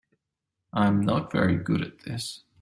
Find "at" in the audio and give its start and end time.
1.83-1.99